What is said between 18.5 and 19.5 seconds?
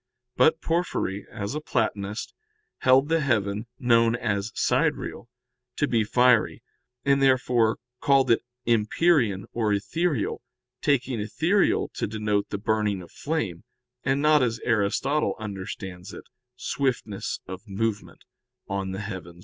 (De Coel.